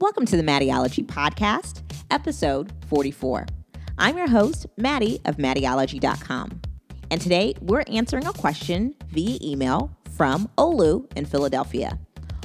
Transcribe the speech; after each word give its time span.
Welcome 0.00 0.26
to 0.26 0.36
the 0.36 0.44
Mattieology 0.44 1.04
Podcast, 1.04 1.82
episode 2.12 2.72
44. 2.86 3.46
I'm 3.98 4.16
your 4.16 4.28
host, 4.28 4.66
Mattie 4.76 5.18
of 5.24 5.38
Mattieology.com. 5.38 6.60
And 7.10 7.20
today 7.20 7.54
we're 7.60 7.82
answering 7.88 8.24
a 8.28 8.32
question 8.32 8.94
via 9.08 9.40
email 9.42 9.90
from 10.16 10.48
Olu 10.56 11.12
in 11.16 11.24
Philadelphia. 11.24 11.98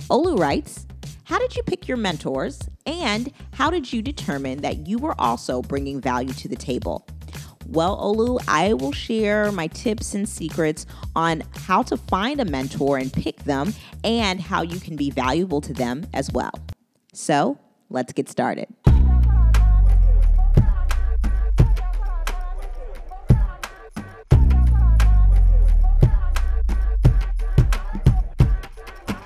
Olu 0.10 0.40
writes, 0.40 0.88
How 1.26 1.38
did 1.38 1.56
you 1.56 1.62
pick 1.62 1.88
your 1.88 1.96
mentors? 1.96 2.60
And 2.88 3.32
how 3.54 3.70
did 3.70 3.94
you 3.94 4.02
determine 4.02 4.62
that 4.62 4.88
you 4.88 4.98
were 4.98 5.14
also 5.22 5.62
bringing 5.62 6.02
value 6.02 6.34
to 6.34 6.48
the 6.48 6.56
table? 6.56 7.08
Well, 7.68 7.96
Olu, 8.00 8.44
I 8.48 8.74
will 8.74 8.92
share 8.92 9.52
my 9.52 9.68
tips 9.68 10.16
and 10.16 10.28
secrets 10.28 10.88
on 11.16 11.44
how 11.54 11.84
to 11.84 11.98
find 11.98 12.40
a 12.40 12.46
mentor 12.46 12.98
and 12.98 13.14
pick 13.14 13.44
them 13.44 13.76
and 14.04 14.42
how 14.42 14.64
you 14.64 14.80
can 14.80 14.96
be 14.96 15.12
valuable 15.12 15.62
to 15.62 15.74
them 15.74 16.08
as 16.16 16.32
well. 16.32 16.52
So 17.14 17.58
let's 17.90 18.12
get 18.12 18.28
started. 18.30 18.68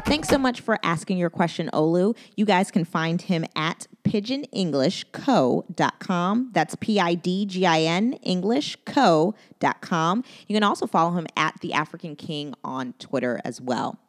Thanks 0.05 0.29
so 0.29 0.37
much 0.37 0.61
for 0.61 0.77
asking 0.83 1.17
your 1.17 1.29
question, 1.29 1.69
Olu. 1.73 2.15
You 2.37 2.45
guys 2.45 2.71
can 2.71 2.85
find 2.85 3.21
him 3.21 3.43
at 3.57 3.87
pidginenglishco.com. 4.05 6.49
That's 6.53 6.75
P 6.75 6.97
I 6.97 7.15
D 7.15 7.45
G 7.45 7.65
I 7.65 7.81
N 7.81 8.17
Englishco.com. 8.25 10.23
You 10.47 10.55
can 10.55 10.63
also 10.63 10.87
follow 10.87 11.11
him 11.11 11.27
at 11.35 11.59
The 11.59 11.73
African 11.73 12.15
King 12.15 12.53
on 12.63 12.93
Twitter 12.99 13.41
as 13.43 13.59
well. 13.59 13.99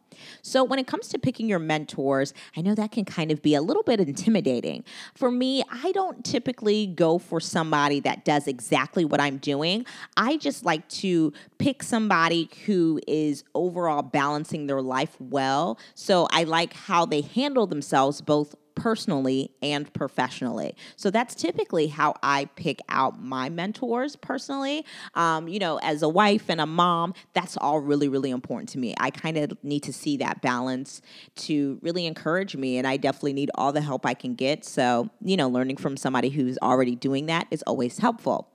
So, 0.43 0.65
when 0.65 0.79
it 0.79 0.87
comes 0.87 1.09
to 1.09 1.19
picking 1.19 1.49
your 1.49 1.59
mentors, 1.59 2.35
I 2.57 2.61
know 2.61 2.75
that 2.75 2.93
can 2.93 3.05
kind 3.05 3.31
of 3.31 3.43
be 3.43 3.55
a 3.55 3.63
little 3.63 3.83
bit 3.83 4.01
intimidating. 4.01 4.85
For 5.15 5.31
me, 5.31 5.63
I 5.71 5.93
don't 5.93 6.25
typically 6.25 6.87
go 6.87 7.19
for 7.19 7.41
somebody 7.41 8.01
that 8.01 8.25
does 8.25 8.47
exactly 8.47 9.05
what 9.05 9.21
I'm 9.21 9.39
doing. 9.39 9.87
I 10.17 10.37
just 10.37 10.65
like 10.65 10.89
to 10.89 11.33
pick 11.59 11.83
somebody 11.83 12.51
who 12.67 13.01
is 13.07 13.45
overall 13.55 14.03
balancing 14.03 14.67
their 14.67 14.83
life 14.83 15.17
well. 15.21 15.79
So, 15.95 16.29
I 16.31 16.45
like 16.45 16.73
how 16.73 17.07
they 17.07 17.21
handle 17.21 17.67
themselves 17.67 18.21
both 18.21 18.55
personally 18.79 19.51
and 19.61 19.93
professionally. 19.93 20.75
So 20.97 21.11
that's 21.11 21.35
typically 21.35 21.89
how 21.89 22.15
I 22.23 22.47
pick 22.57 22.81
out 22.89 23.21
my 23.21 23.49
mentors 23.49 24.17
personally. 24.17 24.85
Um, 25.15 25.49
you 25.49 25.59
know, 25.59 25.79
as 25.79 26.03
a 26.03 26.09
wife 26.09 26.45
and 26.49 26.61
a 26.61 26.67
mom, 26.67 27.15
that's 27.35 27.57
all 27.57 27.81
really, 27.81 28.09
really 28.09 28.31
important 28.31 28.69
to 28.71 28.79
me. 28.79 28.95
I 28.99 29.11
kind 29.11 29.37
of 29.37 29.53
need 29.63 29.83
to 29.85 29.93
see 29.93 30.17
that 30.19 30.41
balance 30.41 31.03
to 31.37 31.79
really 31.83 32.07
encourage 32.07 32.57
me. 32.57 32.79
And 32.79 32.87
I 32.87 32.97
definitely 32.97 33.35
need 33.35 33.51
all 33.55 33.73
the 33.73 33.81
help 33.81 34.07
I 34.07 34.15
can 34.15 34.35
get. 34.35 34.65
So, 34.65 35.11
you 35.21 35.37
know, 35.37 35.49
learning 35.49 35.77
from 35.77 35.97
somebody 35.97 36.29
who's 36.29 36.59
already 36.59 36.95
doing 36.95 37.27
that 37.27 37.47
is 37.51 37.63
always 37.63 37.99
helpful. 37.99 38.49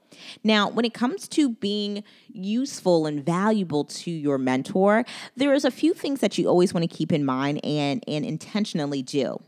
Now, 0.43 0.69
when 0.69 0.85
it 0.85 0.93
comes 0.93 1.27
to 1.29 1.49
being 1.49 2.03
useful 2.31 3.05
and 3.05 3.25
valuable 3.25 3.85
to 3.85 4.11
your 4.11 4.37
mentor, 4.37 5.05
there 5.35 5.53
is 5.53 5.65
a 5.65 5.71
few 5.71 5.93
things 5.93 6.19
that 6.21 6.37
you 6.37 6.47
always 6.47 6.73
want 6.73 6.89
to 6.89 6.95
keep 6.95 7.11
in 7.11 7.25
mind 7.25 7.63
and 7.63 8.03
and 8.07 8.25
intentionally 8.25 9.01
do. 9.01 9.39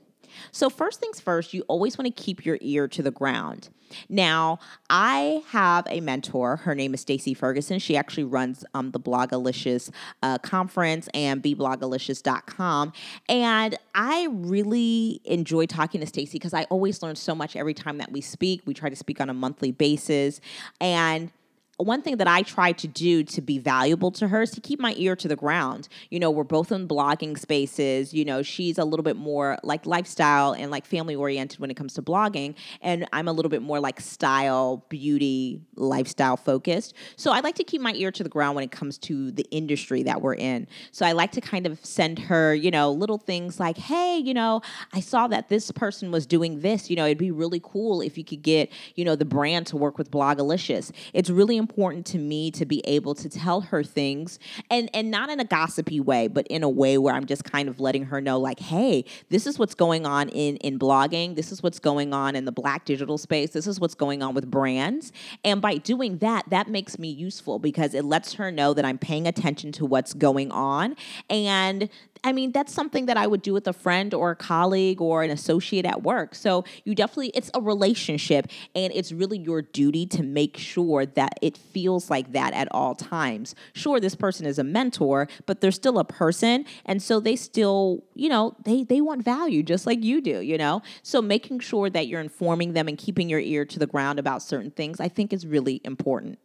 So, 0.51 0.69
first 0.69 0.99
things 0.99 1.19
first, 1.19 1.53
you 1.53 1.63
always 1.67 1.97
want 1.97 2.15
to 2.15 2.23
keep 2.23 2.45
your 2.45 2.57
ear 2.61 2.87
to 2.89 3.01
the 3.01 3.11
ground. 3.11 3.69
Now, 4.09 4.59
I 4.89 5.43
have 5.49 5.85
a 5.89 6.01
mentor. 6.01 6.57
Her 6.57 6.75
name 6.75 6.93
is 6.93 7.01
Stacey 7.01 7.33
Ferguson. 7.33 7.79
She 7.79 7.95
actually 7.95 8.23
runs 8.23 8.65
um, 8.73 8.91
the 8.91 8.99
Blogalicious 8.99 9.91
uh, 10.23 10.37
conference 10.39 11.07
and 11.13 11.41
beblogalicious.com. 11.41 12.93
And 13.29 13.77
I 13.93 14.27
really 14.31 15.21
enjoy 15.25 15.65
talking 15.67 16.01
to 16.01 16.07
Stacy 16.07 16.33
because 16.33 16.53
I 16.53 16.63
always 16.65 17.01
learn 17.03 17.15
so 17.15 17.35
much 17.35 17.55
every 17.55 17.73
time 17.73 17.97
that 17.99 18.11
we 18.11 18.21
speak. 18.21 18.61
We 18.65 18.73
try 18.73 18.89
to 18.89 18.95
speak 18.95 19.21
on 19.21 19.29
a 19.29 19.33
monthly 19.33 19.71
basis. 19.71 20.41
And 20.81 21.31
one 21.77 22.01
thing 22.01 22.17
that 22.17 22.27
I 22.27 22.41
try 22.41 22.71
to 22.71 22.87
do 22.87 23.23
to 23.23 23.41
be 23.41 23.59
valuable 23.59 24.09
to 24.11 24.29
her 24.29 24.41
is 24.43 24.51
to 24.51 24.61
keep 24.61 24.79
my 24.79 24.93
ear 24.97 25.15
to 25.17 25.27
the 25.27 25.35
ground. 25.35 25.89
You 26.09 26.19
know, 26.19 26.31
we're 26.31 26.45
both 26.45 26.71
in 26.71 26.87
blogging 26.87 27.37
spaces. 27.37 28.13
You 28.13 28.23
know, 28.23 28.41
she's 28.43 28.77
a 28.77 28.85
little 28.85 29.03
bit 29.03 29.17
more 29.17 29.57
like 29.61 29.85
lifestyle 29.85 30.53
and 30.53 30.71
like 30.71 30.85
family 30.85 31.15
oriented 31.15 31.59
when 31.59 31.69
it 31.69 31.73
comes 31.73 31.93
to 31.95 32.01
blogging. 32.01 32.55
And 32.81 33.05
I'm 33.11 33.27
a 33.27 33.33
little 33.33 33.49
bit 33.49 33.61
more 33.61 33.81
like 33.81 33.99
style, 33.99 34.85
beauty, 34.87 35.59
lifestyle 35.75 36.37
focused. 36.37 36.93
So 37.17 37.31
I 37.31 37.41
like 37.41 37.55
to 37.55 37.63
keep 37.65 37.81
my 37.81 37.93
ear 37.95 38.11
to 38.11 38.23
the 38.23 38.29
ground 38.29 38.55
when 38.55 38.63
it 38.63 38.71
comes 38.71 38.97
to 38.99 39.31
the 39.31 39.45
industry 39.51 40.03
that 40.03 40.21
we're 40.21 40.35
in. 40.35 40.67
So 40.91 41.05
I 41.05 41.11
like 41.11 41.33
to 41.33 41.41
kind 41.41 41.67
of 41.67 41.83
send 41.85 42.19
her, 42.19 42.55
you 42.55 42.71
know, 42.71 42.91
little 42.91 43.17
things 43.17 43.59
like, 43.59 43.77
hey, 43.77 44.17
you 44.17 44.33
know, 44.33 44.61
I 44.93 45.01
saw 45.01 45.27
that 45.27 45.49
this 45.49 45.71
person 45.71 46.09
was 46.09 46.25
doing 46.25 46.61
this. 46.61 46.89
You 46.89 46.95
know, 46.95 47.05
it'd 47.05 47.17
be 47.17 47.31
really 47.31 47.59
cool 47.61 47.99
if 47.99 48.17
you 48.17 48.23
could 48.23 48.43
get, 48.43 48.71
you 48.95 49.03
know, 49.03 49.17
the 49.17 49.25
brand 49.25 49.67
to 49.67 49.77
work 49.77 49.97
with 49.97 50.09
Blogalicious. 50.09 50.91
It's 51.13 51.29
really 51.29 51.64
to 51.67 52.17
me 52.17 52.51
to 52.51 52.65
be 52.65 52.81
able 52.85 53.15
to 53.15 53.29
tell 53.29 53.61
her 53.61 53.83
things 53.83 54.39
and 54.69 54.89
and 54.93 55.11
not 55.11 55.29
in 55.29 55.39
a 55.39 55.43
gossipy 55.45 55.99
way, 55.99 56.27
but 56.27 56.47
in 56.47 56.63
a 56.63 56.69
way 56.69 56.97
where 56.97 57.13
I'm 57.13 57.25
just 57.25 57.43
kind 57.43 57.69
of 57.69 57.79
letting 57.79 58.05
her 58.05 58.21
know 58.21 58.39
like, 58.39 58.59
"Hey, 58.59 59.05
this 59.29 59.45
is 59.45 59.59
what's 59.59 59.75
going 59.75 60.05
on 60.05 60.29
in 60.29 60.57
in 60.57 60.79
blogging. 60.79 61.35
This 61.35 61.51
is 61.51 61.61
what's 61.61 61.79
going 61.79 62.13
on 62.13 62.35
in 62.35 62.45
the 62.45 62.51
black 62.51 62.85
digital 62.85 63.17
space. 63.17 63.51
This 63.51 63.67
is 63.67 63.79
what's 63.79 63.95
going 63.95 64.23
on 64.23 64.33
with 64.33 64.49
brands." 64.49 65.11
And 65.43 65.61
by 65.61 65.77
doing 65.77 66.19
that, 66.19 66.49
that 66.49 66.69
makes 66.69 66.97
me 66.97 67.09
useful 67.09 67.59
because 67.59 67.93
it 67.93 68.05
lets 68.05 68.33
her 68.33 68.51
know 68.51 68.73
that 68.73 68.85
I'm 68.85 68.97
paying 68.97 69.27
attention 69.27 69.71
to 69.73 69.85
what's 69.85 70.13
going 70.13 70.51
on 70.51 70.95
and 71.29 71.89
I 72.25 72.31
mean, 72.31 72.51
that's 72.51 72.73
something 72.73 73.05
that 73.05 73.17
I 73.17 73.27
would 73.27 73.43
do 73.43 73.53
with 73.53 73.67
a 73.67 73.73
friend 73.73 74.11
or 74.11 74.31
a 74.31 74.35
colleague 74.35 74.99
or 74.99 75.21
an 75.21 75.29
associate 75.29 75.85
at 75.85 76.01
work. 76.01 76.33
So 76.33 76.65
you 76.83 76.95
definitely, 76.95 77.29
it's 77.35 77.51
a 77.53 77.61
relationship 77.61 78.47
and 78.73 78.91
it's 78.95 79.11
really 79.11 79.37
your 79.37 79.61
duty 79.61 80.07
to 80.07 80.23
make 80.23 80.57
sure 80.57 81.05
that 81.05 81.37
it 81.43 81.55
feels 81.55 82.09
like 82.09 82.31
that 82.31 82.55
at 82.55 82.67
all 82.71 82.95
times. 82.95 83.53
Sure, 83.73 83.99
this 83.99 84.15
person 84.15 84.47
is 84.47 84.57
a 84.57 84.63
mentor, 84.63 85.27
but 85.45 85.61
they're 85.61 85.71
still 85.71 85.99
a 85.99 86.03
person. 86.03 86.65
And 86.83 86.99
so 86.99 87.19
they 87.19 87.35
still, 87.35 88.03
you 88.15 88.27
know, 88.27 88.55
they, 88.65 88.83
they 88.83 89.01
want 89.01 89.23
value 89.23 89.61
just 89.61 89.85
like 89.85 90.03
you 90.03 90.19
do, 90.19 90.39
you 90.39 90.57
know? 90.57 90.81
So 91.03 91.21
making 91.21 91.59
sure 91.59 91.91
that 91.91 92.07
you're 92.07 92.21
informing 92.21 92.73
them 92.73 92.87
and 92.87 92.97
keeping 92.97 93.29
your 93.29 93.39
ear 93.39 93.65
to 93.65 93.77
the 93.77 93.85
ground 93.85 94.17
about 94.17 94.41
certain 94.41 94.71
things, 94.71 94.99
I 94.99 95.09
think 95.09 95.31
is 95.31 95.45
really 95.45 95.79
important. 95.83 96.39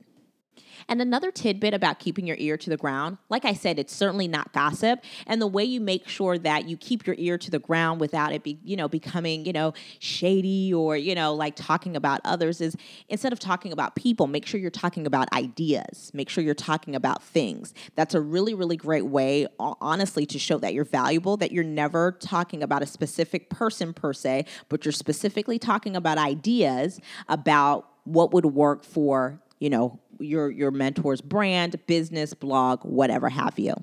And 0.89 1.01
another 1.01 1.31
tidbit 1.31 1.75
about 1.75 1.99
keeping 1.99 2.27
your 2.27 2.37
ear 2.39 2.57
to 2.57 2.71
the 2.71 2.77
ground, 2.77 3.19
like 3.29 3.45
I 3.45 3.53
said, 3.53 3.79
it's 3.79 3.95
certainly 3.95 4.29
not 4.29 4.53
gossip. 4.53 5.05
And 5.27 5.41
the 5.41 5.47
way 5.47 5.65
you 5.65 5.81
make 5.81 6.09
sure 6.09 6.39
that 6.39 6.69
you 6.69 6.77
keep 6.77 7.07
your 7.07 7.17
ear 7.19 7.39
to 7.39 7.51
the 7.51 7.59
ground 7.59 8.01
without 8.01 8.33
it 8.33 8.43
be, 8.43 8.59
you 8.65 8.77
know, 8.77 8.89
becoming, 8.89 9.45
you 9.45 9.53
know, 9.53 9.73
shady 9.99 10.73
or, 10.73 10.97
you 10.97 11.15
know, 11.15 11.35
like 11.35 11.57
talking 11.57 11.97
about 11.97 12.21
others 12.25 12.61
is 12.61 12.77
instead 13.09 13.33
of 13.33 13.39
talking 13.39 13.73
about 13.73 13.95
people, 13.97 14.27
make 14.27 14.47
sure 14.47 14.61
you're 14.61 14.71
talking 14.71 15.07
about 15.07 15.33
ideas. 15.33 16.11
Make 16.15 16.29
sure 16.29 16.43
you're 16.43 16.55
talking 16.55 16.95
about 16.95 17.23
things. 17.23 17.75
That's 17.95 18.15
a 18.15 18.21
really, 18.21 18.55
really 18.55 18.77
great 18.77 19.07
way, 19.07 19.47
honestly, 19.59 20.27
to 20.27 20.39
show 20.39 20.59
that 20.59 20.75
you're 20.75 20.85
valuable, 20.85 21.37
that 21.39 21.53
you're 21.53 21.65
never 21.65 22.13
talking 22.13 22.63
about 22.63 22.83
a 22.83 22.87
specific 22.87 23.51
person 23.51 23.93
per 23.93 24.13
se, 24.13 24.47
but 24.69 24.85
you're 24.85 24.93
specifically 24.93 25.59
talking 25.59 25.97
about 25.97 26.19
ideas 26.19 27.01
about 27.29 27.87
what 28.05 28.33
would 28.33 28.47
work 28.47 28.85
for 28.85 29.41
you 29.59 29.71
know 29.71 30.01
your 30.21 30.51
your 30.51 30.71
mentor's 30.71 31.21
brand, 31.21 31.77
business, 31.87 32.35
blog, 32.35 32.81
whatever 32.83 33.29
have 33.29 33.59
you. 33.59 33.75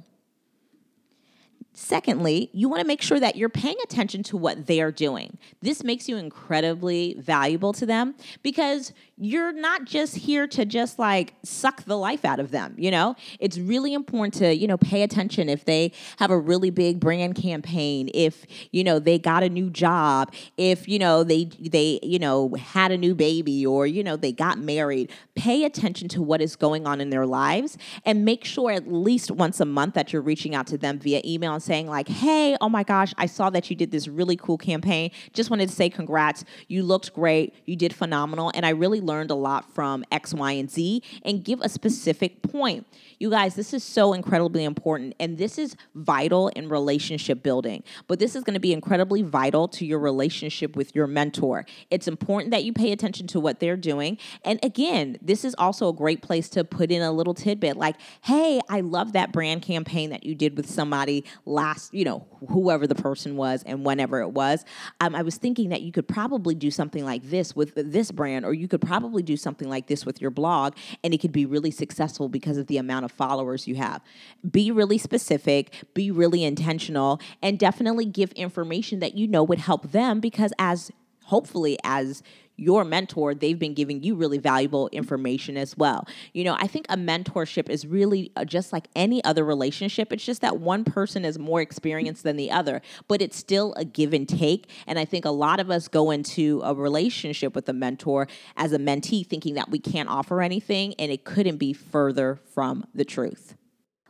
Secondly, 1.79 2.49
you 2.53 2.67
want 2.67 2.81
to 2.81 2.87
make 2.87 3.03
sure 3.03 3.19
that 3.19 3.35
you're 3.35 3.49
paying 3.49 3.75
attention 3.83 4.23
to 4.23 4.35
what 4.35 4.65
they're 4.65 4.91
doing. 4.91 5.37
This 5.61 5.83
makes 5.83 6.09
you 6.09 6.17
incredibly 6.17 7.15
valuable 7.19 7.71
to 7.73 7.85
them 7.85 8.15
because 8.41 8.93
you're 9.15 9.51
not 9.51 9.85
just 9.85 10.15
here 10.15 10.47
to 10.47 10.65
just 10.65 10.97
like 10.97 11.35
suck 11.43 11.83
the 11.83 11.95
life 11.95 12.25
out 12.25 12.39
of 12.39 12.49
them, 12.49 12.73
you 12.79 12.89
know? 12.89 13.15
It's 13.39 13.59
really 13.59 13.93
important 13.93 14.33
to, 14.35 14.55
you 14.55 14.65
know, 14.65 14.77
pay 14.77 15.03
attention 15.03 15.49
if 15.49 15.65
they 15.65 15.91
have 16.17 16.31
a 16.31 16.37
really 16.37 16.71
big 16.71 16.99
brand 16.99 17.35
campaign, 17.35 18.09
if, 18.11 18.47
you 18.71 18.83
know, 18.83 18.97
they 18.97 19.19
got 19.19 19.43
a 19.43 19.49
new 19.49 19.69
job, 19.69 20.33
if, 20.57 20.87
you 20.87 20.97
know, 20.97 21.23
they 21.23 21.45
they, 21.45 21.99
you 22.01 22.17
know, 22.17 22.55
had 22.55 22.91
a 22.91 22.97
new 22.97 23.13
baby 23.13 23.63
or, 23.67 23.85
you 23.85 24.03
know, 24.03 24.15
they 24.15 24.31
got 24.31 24.57
married. 24.57 25.11
Pay 25.35 25.63
attention 25.63 26.07
to 26.07 26.23
what 26.23 26.41
is 26.41 26.55
going 26.55 26.87
on 26.87 27.01
in 27.01 27.11
their 27.11 27.27
lives 27.27 27.77
and 28.03 28.25
make 28.25 28.43
sure 28.43 28.71
at 28.71 28.91
least 28.91 29.29
once 29.29 29.59
a 29.59 29.65
month 29.65 29.93
that 29.93 30.11
you're 30.11 30.23
reaching 30.23 30.55
out 30.55 30.65
to 30.65 30.77
them 30.79 30.97
via 30.97 31.21
email 31.23 31.53
saying 31.67 31.87
like, 31.87 32.07
"Hey, 32.07 32.57
oh 32.61 32.69
my 32.69 32.83
gosh, 32.83 33.13
I 33.17 33.25
saw 33.27 33.49
that 33.51 33.69
you 33.69 33.75
did 33.75 33.91
this 33.91 34.07
really 34.07 34.35
cool 34.35 34.57
campaign. 34.57 35.11
Just 35.33 35.49
wanted 35.49 35.69
to 35.69 35.75
say 35.75 35.89
congrats. 35.89 36.43
You 36.67 36.83
looked 36.83 37.13
great. 37.13 37.53
You 37.65 37.75
did 37.75 37.93
phenomenal 37.93 38.51
and 38.53 38.65
I 38.65 38.69
really 38.69 39.01
learned 39.01 39.31
a 39.31 39.35
lot 39.35 39.73
from 39.73 40.03
X, 40.11 40.33
Y, 40.33 40.51
and 40.53 40.69
Z 40.71 41.03
and 41.23 41.43
give 41.43 41.61
a 41.61 41.69
specific 41.69 42.41
point. 42.41 42.87
You 43.19 43.29
guys, 43.29 43.55
this 43.55 43.73
is 43.73 43.83
so 43.83 44.13
incredibly 44.13 44.63
important 44.63 45.15
and 45.19 45.37
this 45.37 45.57
is 45.57 45.75
vital 45.95 46.49
in 46.49 46.69
relationship 46.69 47.43
building. 47.43 47.83
But 48.07 48.19
this 48.19 48.35
is 48.35 48.43
going 48.43 48.53
to 48.53 48.59
be 48.59 48.73
incredibly 48.73 49.21
vital 49.21 49.67
to 49.69 49.85
your 49.85 49.99
relationship 49.99 50.75
with 50.75 50.95
your 50.95 51.07
mentor. 51.07 51.65
It's 51.91 52.07
important 52.07 52.51
that 52.51 52.63
you 52.63 52.73
pay 52.73 52.91
attention 52.91 53.27
to 53.27 53.39
what 53.39 53.59
they're 53.59 53.77
doing. 53.77 54.17
And 54.43 54.59
again, 54.63 55.17
this 55.21 55.43
is 55.43 55.55
also 55.57 55.89
a 55.89 55.93
great 55.93 56.21
place 56.21 56.49
to 56.49 56.63
put 56.63 56.91
in 56.91 57.01
a 57.01 57.11
little 57.11 57.33
tidbit 57.33 57.77
like, 57.77 57.95
hey, 58.21 58.61
I 58.69 58.81
love 58.81 59.13
that 59.13 59.31
brand 59.31 59.61
campaign 59.61 60.09
that 60.11 60.23
you 60.23 60.35
did 60.35 60.55
with 60.55 60.69
somebody 60.69 61.23
last, 61.57 61.91
you 61.91 62.05
know, 62.05 62.23
whoever 62.49 62.85
the 62.85 62.93
person 62.93 63.35
was 63.35 63.63
and 63.63 63.83
whenever 63.83 64.21
it 64.21 64.29
was. 64.29 64.63
Um, 65.01 65.15
I 65.15 65.23
was 65.23 65.37
thinking 65.37 65.69
that 65.69 65.81
you 65.81 65.91
could 65.91 66.07
probably 66.07 66.53
do 66.53 66.69
something 66.69 67.03
like 67.03 67.23
this 67.23 67.55
with 67.55 67.73
this 67.75 68.11
brand, 68.11 68.45
or 68.45 68.53
you 68.53 68.67
could 68.67 68.79
probably 68.79 69.23
do 69.23 69.35
something 69.35 69.67
like 69.67 69.87
this 69.87 70.05
with 70.05 70.21
your 70.21 70.29
blog, 70.29 70.75
and 71.03 71.15
it 71.15 71.17
could 71.17 71.31
be 71.31 71.47
really 71.47 71.71
successful 71.71 72.29
because 72.29 72.57
of 72.57 72.67
the 72.67 72.77
amount 72.77 73.05
of 73.05 73.11
followers 73.11 73.67
you 73.67 73.73
have. 73.75 74.01
Be 74.49 74.69
really 74.69 74.99
specific, 74.99 75.73
be 75.95 76.11
really 76.11 76.43
intentional, 76.43 77.19
and 77.41 77.57
definitely 77.57 78.05
give 78.05 78.31
information 78.33 78.99
that 78.99 79.17
you 79.17 79.27
know 79.27 79.43
would 79.43 79.59
help 79.59 79.91
them 79.91 80.19
because 80.19 80.53
as 80.59 80.91
hopefully 81.23 81.77
as 81.83 82.21
your 82.57 82.83
mentor, 82.83 83.33
they've 83.33 83.57
been 83.57 83.73
giving 83.73 84.03
you 84.03 84.15
really 84.15 84.39
valuable 84.39 84.89
information 84.91 85.57
as 85.57 85.77
well. 85.77 86.07
You 86.33 86.43
know, 86.43 86.55
I 86.59 86.67
think 86.67 86.87
a 86.89 86.97
mentorship 86.97 87.69
is 87.69 87.85
really 87.85 88.31
uh, 88.35 88.45
just 88.45 88.73
like 88.73 88.87
any 88.95 89.23
other 89.23 89.45
relationship. 89.45 90.11
It's 90.11 90.25
just 90.25 90.41
that 90.41 90.59
one 90.59 90.83
person 90.83 91.23
is 91.23 91.39
more 91.39 91.61
experienced 91.61 92.23
than 92.23 92.35
the 92.35 92.51
other, 92.51 92.81
but 93.07 93.21
it's 93.21 93.37
still 93.37 93.73
a 93.75 93.85
give 93.85 94.13
and 94.13 94.27
take. 94.27 94.69
And 94.87 94.97
I 94.99 95.05
think 95.05 95.25
a 95.25 95.31
lot 95.31 95.59
of 95.59 95.69
us 95.69 95.87
go 95.87 96.11
into 96.11 96.61
a 96.63 96.73
relationship 96.73 97.55
with 97.55 97.69
a 97.69 97.73
mentor 97.73 98.27
as 98.55 98.73
a 98.73 98.79
mentee 98.79 99.25
thinking 99.25 99.53
that 99.53 99.69
we 99.69 99.79
can't 99.79 100.09
offer 100.09 100.41
anything, 100.41 100.93
and 100.95 101.11
it 101.11 101.23
couldn't 101.23 101.57
be 101.57 101.73
further 101.73 102.39
from 102.53 102.85
the 102.93 103.05
truth. 103.05 103.55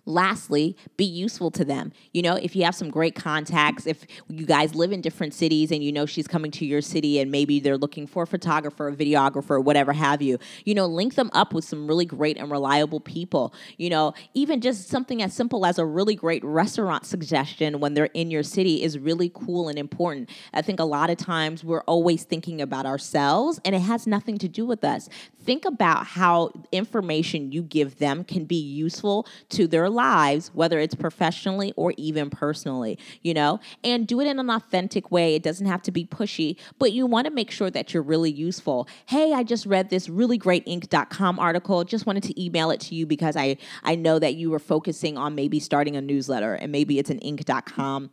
Lastly, 0.08 0.78
be 0.96 1.04
useful 1.04 1.52
to 1.52 1.66
them. 1.66 1.92
You 2.14 2.22
know, 2.22 2.36
if 2.36 2.56
you 2.56 2.64
have 2.64 2.74
some 2.74 2.90
great 2.90 3.14
contacts, 3.14 3.86
if 3.86 4.06
you 4.30 4.46
guys 4.46 4.74
live 4.74 4.94
in 4.94 5.02
different 5.02 5.34
cities 5.34 5.70
and 5.70 5.84
you 5.84 5.92
know 5.92 6.06
she's 6.06 6.28
coming 6.30 6.50
to 6.52 6.66
your 6.66 6.80
city 6.80 7.20
and 7.20 7.30
maybe 7.30 7.60
they're 7.60 7.78
looking 7.78 8.08
for 8.08 8.24
a 8.24 8.28
photographer, 8.28 8.88
a 8.88 8.96
videographer, 8.96 9.62
whatever 9.62 9.92
have 9.92 10.22
you, 10.22 10.40
you 10.64 10.74
know, 10.74 10.86
link 10.86 11.16
them 11.16 11.30
up 11.34 11.54
with 11.54 11.66
some 11.66 11.88
really 11.88 12.06
great 12.06 12.38
and 12.38 12.50
reliable 12.50 13.02
people. 13.02 13.54
You 13.76 13.90
know, 13.90 14.14
even 14.34 14.62
just 14.62 14.88
something 14.88 15.22
as 15.22 15.34
simple 15.34 15.66
as 15.66 15.78
a 15.78 15.86
really 15.86 16.16
great 16.16 16.42
restaurant 16.46 17.06
suggestion 17.06 17.82
when 17.82 17.94
they're 17.94 18.06
in 18.14 18.32
your 18.32 18.44
city 18.44 18.84
is 18.84 18.98
really 18.98 19.30
cool 19.34 19.68
and 19.68 19.78
important. 19.78 20.30
I 20.54 20.62
think 20.62 20.80
a 20.80 20.86
lot 20.86 21.10
of 21.10 21.18
times 21.18 21.66
we're 21.66 21.82
always 21.82 22.24
thinking 22.24 22.62
about 22.62 22.86
ourselves 22.86 23.60
and 23.66 23.76
it 23.76 23.82
has 23.82 24.08
nothing 24.08 24.38
to 24.38 24.48
do 24.48 24.66
with 24.66 24.86
us. 24.86 25.10
Think 25.44 25.66
about 25.66 26.06
how 26.08 26.52
information 26.72 27.52
you 27.52 27.62
give 27.62 27.98
them 28.00 28.24
can 28.24 28.46
be 28.46 28.56
useful 28.56 29.28
to 29.50 29.68
their 29.68 29.90
lives, 29.98 30.52
whether 30.54 30.80
it's 30.80 30.96
professionally 30.96 31.74
or 31.76 31.94
even 31.98 32.30
personally, 32.30 32.98
you 33.22 33.34
know, 33.34 33.60
and 33.84 34.08
do 34.08 34.22
it 34.22 34.28
in 34.28 34.40
an 34.40 34.50
authentic 34.50 35.12
way. 35.12 35.36
It 35.36 35.44
doesn't 35.44 35.66
have 35.66 35.82
to 35.82 35.92
be 35.92 36.06
pushy, 36.06 36.56
but 36.80 36.94
you 36.94 37.06
want 37.06 37.26
to 37.26 37.32
make 37.32 37.52
sure 37.52 37.70
that 37.72 37.94
you're 37.94 38.04
really 38.04 38.32
useful. 38.32 38.88
Hey, 39.08 39.34
I 39.34 39.44
just 39.44 39.66
read 39.66 39.90
this 39.90 40.08
really 40.08 40.38
great 40.38 40.66
Inc.com 40.66 41.40
article. 41.40 41.84
Just 41.84 42.06
wanted 42.06 42.24
to 42.24 42.42
email 42.42 42.72
it 42.72 42.80
to 42.82 42.96
you 42.96 43.06
because 43.06 43.36
I, 43.36 43.58
I 43.84 43.96
know 43.96 44.20
that 44.20 44.36
you 44.36 44.52
were 44.52 44.60
focusing 44.60 45.18
on 45.18 45.36
maybe 45.36 45.60
starting 45.60 45.96
a 45.96 46.02
newsletter 46.02 46.54
and 46.54 46.72
maybe 46.72 47.00
it's 47.00 47.10
an 47.10 47.20
Inc.com 47.20 48.12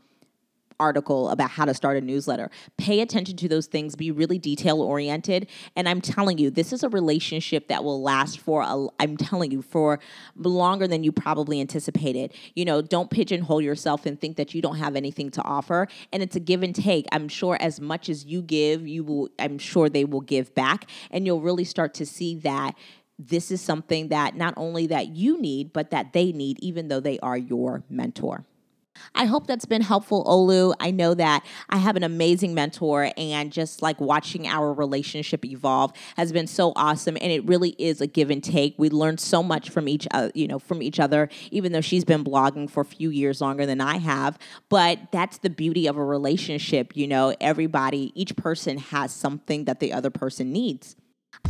article 0.78 1.30
about 1.30 1.50
how 1.50 1.64
to 1.64 1.74
start 1.74 1.96
a 1.96 2.00
newsletter. 2.00 2.50
Pay 2.78 3.00
attention 3.00 3.36
to 3.36 3.48
those 3.48 3.66
things, 3.66 3.96
be 3.96 4.10
really 4.10 4.38
detail 4.38 4.80
oriented. 4.80 5.48
And 5.76 5.88
I'm 5.88 6.00
telling 6.00 6.38
you, 6.38 6.50
this 6.50 6.72
is 6.72 6.82
a 6.82 6.88
relationship 6.88 7.68
that 7.68 7.84
will 7.84 8.02
last 8.02 8.40
for, 8.40 8.62
a, 8.62 8.86
I'm 9.00 9.16
telling 9.16 9.50
you, 9.50 9.62
for 9.62 10.00
longer 10.36 10.86
than 10.86 11.04
you 11.04 11.12
probably 11.12 11.60
anticipated. 11.60 12.32
You 12.54 12.64
know, 12.64 12.82
don't 12.82 13.10
pigeonhole 13.10 13.60
yourself 13.60 14.06
and 14.06 14.20
think 14.20 14.36
that 14.36 14.54
you 14.54 14.62
don't 14.62 14.76
have 14.76 14.96
anything 14.96 15.30
to 15.32 15.42
offer. 15.42 15.88
And 16.12 16.22
it's 16.22 16.36
a 16.36 16.40
give 16.40 16.62
and 16.62 16.74
take. 16.74 17.06
I'm 17.12 17.28
sure 17.28 17.56
as 17.60 17.80
much 17.80 18.08
as 18.08 18.24
you 18.24 18.42
give, 18.42 18.86
you 18.86 19.04
will, 19.04 19.28
I'm 19.38 19.58
sure 19.58 19.88
they 19.88 20.04
will 20.04 20.20
give 20.20 20.54
back. 20.54 20.90
And 21.10 21.26
you'll 21.26 21.40
really 21.40 21.64
start 21.64 21.94
to 21.94 22.06
see 22.06 22.36
that 22.36 22.74
this 23.18 23.50
is 23.50 23.60
something 23.60 24.08
that 24.08 24.36
not 24.36 24.54
only 24.56 24.88
that 24.88 25.08
you 25.08 25.40
need, 25.40 25.72
but 25.72 25.90
that 25.90 26.12
they 26.12 26.32
need, 26.32 26.58
even 26.60 26.88
though 26.88 27.00
they 27.00 27.18
are 27.20 27.36
your 27.36 27.84
mentor. 27.88 28.44
I 29.14 29.26
hope 29.26 29.46
that's 29.46 29.64
been 29.64 29.82
helpful, 29.82 30.24
Olu. 30.24 30.74
I 30.80 30.90
know 30.90 31.14
that 31.14 31.44
I 31.68 31.78
have 31.78 31.96
an 31.96 32.02
amazing 32.02 32.54
mentor, 32.54 33.10
and 33.16 33.52
just 33.52 33.82
like 33.82 34.00
watching 34.00 34.46
our 34.46 34.72
relationship 34.72 35.44
evolve 35.44 35.92
has 36.16 36.32
been 36.32 36.46
so 36.46 36.72
awesome. 36.76 37.16
And 37.20 37.30
it 37.30 37.46
really 37.46 37.70
is 37.70 38.00
a 38.00 38.06
give 38.06 38.30
and 38.30 38.42
take. 38.42 38.74
We 38.78 38.90
learned 38.90 39.20
so 39.20 39.42
much 39.42 39.70
from 39.70 39.88
each, 39.88 40.06
uh, 40.10 40.30
you 40.34 40.48
know, 40.48 40.58
from 40.58 40.82
each 40.82 40.98
other. 40.98 41.28
Even 41.50 41.72
though 41.72 41.80
she's 41.80 42.04
been 42.04 42.24
blogging 42.24 42.68
for 42.68 42.80
a 42.80 42.84
few 42.84 43.10
years 43.10 43.40
longer 43.40 43.66
than 43.66 43.80
I 43.80 43.98
have, 43.98 44.38
but 44.68 44.98
that's 45.12 45.38
the 45.38 45.50
beauty 45.50 45.86
of 45.86 45.96
a 45.96 46.04
relationship. 46.04 46.96
You 46.96 47.08
know, 47.08 47.34
everybody, 47.40 48.12
each 48.14 48.36
person 48.36 48.78
has 48.78 49.12
something 49.12 49.64
that 49.64 49.80
the 49.80 49.92
other 49.92 50.10
person 50.10 50.52
needs. 50.52 50.96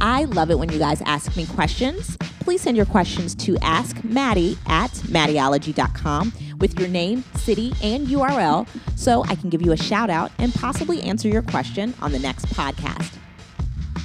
I 0.00 0.24
love 0.24 0.50
it 0.50 0.58
when 0.58 0.70
you 0.70 0.78
guys 0.78 1.00
ask 1.06 1.36
me 1.36 1.46
questions. 1.46 2.16
Please 2.40 2.60
send 2.60 2.76
your 2.76 2.86
questions 2.86 3.34
to 3.36 3.56
Ask 3.62 4.02
Mattie 4.04 4.58
at 4.66 4.90
MattieOlogy.com 4.90 6.32
with 6.58 6.78
your 6.78 6.88
name, 6.88 7.24
city, 7.36 7.72
and 7.82 8.06
URL 8.08 8.68
so 8.96 9.24
I 9.24 9.34
can 9.34 9.48
give 9.50 9.62
you 9.62 9.72
a 9.72 9.76
shout 9.76 10.10
out 10.10 10.30
and 10.38 10.52
possibly 10.52 11.02
answer 11.02 11.28
your 11.28 11.42
question 11.42 11.94
on 12.02 12.12
the 12.12 12.18
next 12.18 12.46
podcast. 12.46 13.16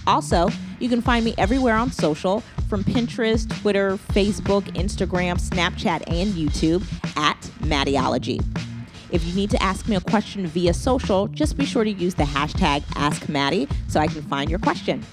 Also, 0.08 0.50
you 0.80 0.90
can 0.90 1.02
find 1.02 1.26
me 1.26 1.36
everywhere 1.38 1.76
on 1.76 1.92
social 1.92 2.42
from 2.70 2.84
Pinterest, 2.84 3.50
Twitter, 3.62 3.98
Facebook, 3.98 4.64
Instagram, 4.76 5.40
Snapchat, 5.40 6.04
and 6.08 6.34
YouTube 6.34 6.82
at 7.18 7.40
Mattieology. 7.62 8.44
If 9.12 9.26
you 9.26 9.34
need 9.34 9.50
to 9.50 9.62
ask 9.62 9.88
me 9.88 9.96
a 9.96 10.02
question 10.02 10.46
via 10.48 10.74
social, 10.74 11.28
just 11.28 11.58
be 11.58 11.66
sure 11.66 11.84
to 11.84 11.92
use 11.92 12.16
the 12.16 12.24
hashtag 12.24 12.82
AskMattie 12.94 13.72
so 13.88 14.00
I 14.00 14.08
can 14.08 14.22
find 14.22 14.50
your 14.50 14.60
question. 14.60 15.04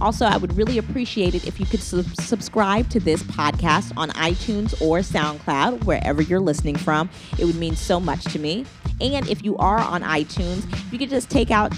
Also, 0.00 0.26
I 0.26 0.36
would 0.36 0.56
really 0.56 0.78
appreciate 0.78 1.34
it 1.34 1.46
if 1.46 1.60
you 1.60 1.66
could 1.66 1.80
sub- 1.80 2.14
subscribe 2.20 2.88
to 2.90 3.00
this 3.00 3.22
podcast 3.22 3.92
on 3.96 4.10
iTunes 4.10 4.80
or 4.80 4.98
SoundCloud, 4.98 5.84
wherever 5.84 6.22
you're 6.22 6.40
listening 6.40 6.76
from. 6.76 7.08
It 7.38 7.44
would 7.44 7.56
mean 7.56 7.76
so 7.76 8.00
much 8.00 8.24
to 8.32 8.38
me. 8.38 8.66
And 9.00 9.28
if 9.28 9.44
you 9.44 9.56
are 9.56 9.78
on 9.78 10.02
iTunes, 10.02 10.66
you 10.92 10.98
could 10.98 11.10
just 11.10 11.30
take 11.30 11.50
out 11.50 11.72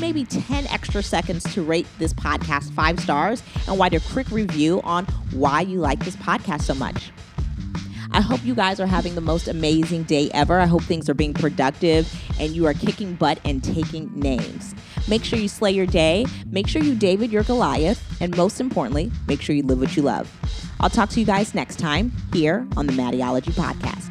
maybe 0.00 0.24
10 0.24 0.66
extra 0.68 1.02
seconds 1.02 1.44
to 1.54 1.62
rate 1.62 1.86
this 1.98 2.12
podcast 2.14 2.72
five 2.72 2.98
stars 3.00 3.42
and 3.68 3.78
write 3.78 3.94
a 3.94 4.00
quick 4.00 4.30
review 4.30 4.80
on 4.82 5.04
why 5.32 5.60
you 5.60 5.78
like 5.78 6.04
this 6.04 6.16
podcast 6.16 6.62
so 6.62 6.74
much. 6.74 7.10
I 8.12 8.20
hope 8.20 8.44
you 8.44 8.54
guys 8.54 8.80
are 8.80 8.86
having 8.86 9.14
the 9.14 9.20
most 9.20 9.46
amazing 9.48 10.04
day 10.04 10.30
ever. 10.34 10.58
I 10.58 10.66
hope 10.66 10.82
things 10.82 11.08
are 11.08 11.14
being 11.14 11.34
productive 11.34 12.12
and 12.40 12.54
you 12.54 12.66
are 12.66 12.74
kicking 12.74 13.14
butt 13.14 13.38
and 13.44 13.62
taking 13.62 14.10
names. 14.18 14.74
Make 15.08 15.24
sure 15.24 15.38
you 15.38 15.48
slay 15.48 15.70
your 15.72 15.86
day, 15.86 16.26
make 16.46 16.66
sure 16.66 16.82
you 16.82 16.94
David 16.94 17.30
your 17.30 17.44
Goliath, 17.44 18.20
and 18.20 18.36
most 18.36 18.60
importantly, 18.60 19.10
make 19.28 19.40
sure 19.40 19.54
you 19.54 19.62
live 19.62 19.80
what 19.80 19.96
you 19.96 20.02
love. 20.02 20.30
I'll 20.80 20.90
talk 20.90 21.10
to 21.10 21.20
you 21.20 21.26
guys 21.26 21.54
next 21.54 21.78
time 21.78 22.12
here 22.32 22.66
on 22.76 22.86
the 22.86 22.92
Mattieology 22.92 23.52
Podcast. 23.52 24.09